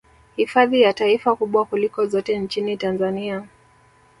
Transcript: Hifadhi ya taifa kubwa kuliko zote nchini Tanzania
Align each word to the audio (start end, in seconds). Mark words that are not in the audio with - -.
Hifadhi 0.35 0.81
ya 0.81 0.93
taifa 0.93 1.35
kubwa 1.35 1.65
kuliko 1.65 2.05
zote 2.05 2.39
nchini 2.39 2.77
Tanzania 2.77 3.47